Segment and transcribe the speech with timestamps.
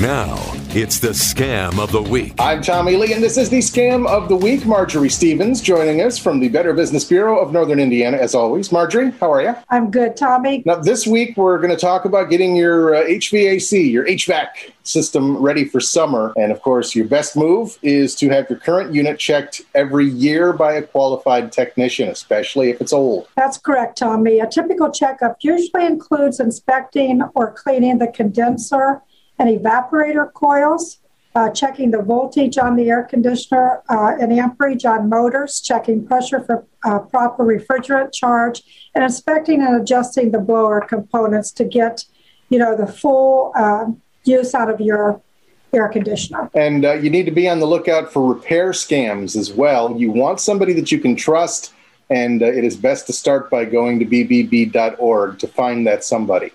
[0.00, 0.36] Now,
[0.68, 2.34] it's the scam of the week.
[2.38, 4.64] I'm Tommy Lee, and this is the scam of the week.
[4.64, 8.70] Marjorie Stevens joining us from the Better Business Bureau of Northern Indiana, as always.
[8.70, 9.56] Marjorie, how are you?
[9.70, 10.62] I'm good, Tommy.
[10.64, 15.36] Now, this week we're going to talk about getting your uh, HVAC, your HVAC system
[15.36, 16.32] ready for summer.
[16.36, 20.52] And of course, your best move is to have your current unit checked every year
[20.52, 23.26] by a qualified technician, especially if it's old.
[23.36, 24.38] That's correct, Tommy.
[24.38, 29.02] A typical checkup usually includes inspecting or cleaning the condenser
[29.38, 30.98] and evaporator coils,
[31.34, 36.42] uh, checking the voltage on the air conditioner uh, and amperage on motors, checking pressure
[36.42, 38.62] for uh, proper refrigerant charge,
[38.94, 42.04] and inspecting and adjusting the blower components to get,
[42.48, 45.20] you know, the full um, use out of your
[45.72, 46.50] air conditioner.
[46.54, 49.94] And uh, you need to be on the lookout for repair scams as well.
[49.96, 51.72] You want somebody that you can trust,
[52.10, 56.52] and uh, it is best to start by going to bbb.org to find that somebody.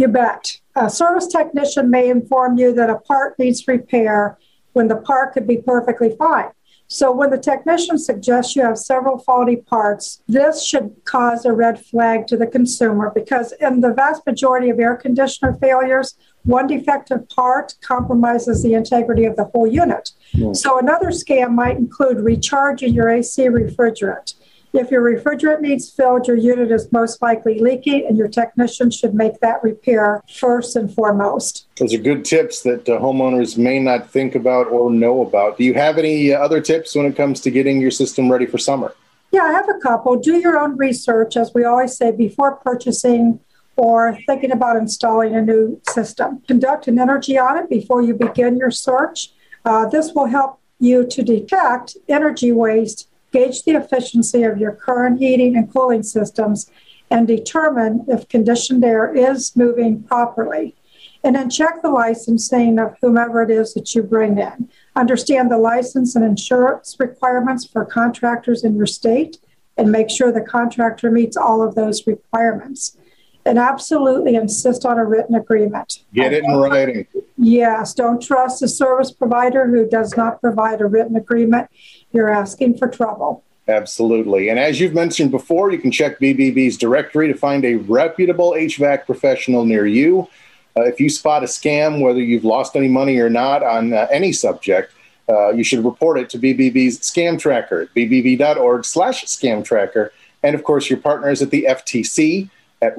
[0.00, 0.58] You bet.
[0.76, 4.38] A service technician may inform you that a part needs repair
[4.72, 6.52] when the part could be perfectly fine.
[6.88, 11.84] So, when the technician suggests you have several faulty parts, this should cause a red
[11.84, 17.28] flag to the consumer because, in the vast majority of air conditioner failures, one defective
[17.28, 20.12] part compromises the integrity of the whole unit.
[20.34, 20.56] Mm.
[20.56, 24.34] So, another scam might include recharging your AC refrigerant.
[24.72, 29.14] If your refrigerant needs filled, your unit is most likely leaking, and your technician should
[29.14, 31.66] make that repair first and foremost.
[31.76, 35.58] Those are good tips that uh, homeowners may not think about or know about.
[35.58, 38.46] Do you have any uh, other tips when it comes to getting your system ready
[38.46, 38.94] for summer?
[39.32, 40.16] Yeah, I have a couple.
[40.16, 43.40] Do your own research, as we always say, before purchasing
[43.76, 46.42] or thinking about installing a new system.
[46.46, 49.32] Conduct an energy audit before you begin your search.
[49.64, 55.20] Uh, this will help you to detect energy waste gauge the efficiency of your current
[55.20, 56.70] heating and cooling systems,
[57.10, 60.76] and determine if conditioned air is moving properly.
[61.22, 64.70] And then check the licensing of whomever it is that you bring in.
[64.96, 69.38] Understand the license and insurance requirements for contractors in your state
[69.76, 72.96] and make sure the contractor meets all of those requirements.
[73.44, 76.04] And absolutely insist on a written agreement.
[76.14, 77.06] Get it in writing.
[77.42, 81.70] Yes, don't trust a service provider who does not provide a written agreement
[82.12, 83.42] you're asking for trouble.
[83.66, 84.50] Absolutely.
[84.50, 89.06] And as you've mentioned before, you can check BBB's directory to find a reputable HVAC
[89.06, 90.28] professional near you.
[90.76, 94.06] Uh, if you spot a scam, whether you've lost any money or not on uh,
[94.10, 94.92] any subject,
[95.30, 100.12] uh, you should report it to BBB's scam tracker at bbb.org slash scam tracker.
[100.42, 102.50] And of course, your partners at the FTC
[102.82, 102.98] at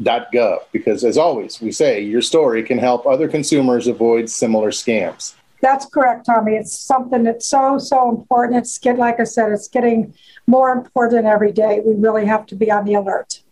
[0.00, 0.58] reportfraud.ftc.gov.
[0.72, 5.34] Because as always, we say your story can help other consumers avoid similar scams.
[5.60, 6.54] That's correct, Tommy.
[6.54, 8.56] It's something that's so, so important.
[8.56, 10.14] It's get, like I said, it's getting
[10.46, 11.80] more important every day.
[11.84, 13.42] We really have to be on the alert.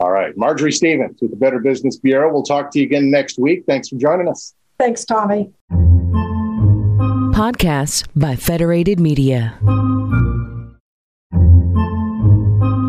[0.00, 0.36] All right.
[0.36, 2.32] Marjorie Stevens with the Better Business Bureau.
[2.32, 3.64] We'll talk to you again next week.
[3.66, 4.54] Thanks for joining us.
[4.78, 5.52] Thanks, Tommy.
[7.32, 9.56] Podcasts by Federated Media.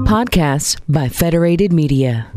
[0.08, 2.32] Podcasts by Federated Media.